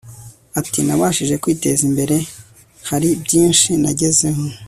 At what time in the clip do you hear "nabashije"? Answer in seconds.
0.85-1.35